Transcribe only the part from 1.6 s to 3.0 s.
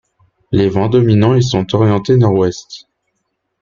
orientés nord-ouest.